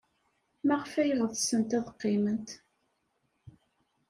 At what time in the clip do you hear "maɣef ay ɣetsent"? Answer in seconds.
0.67-1.71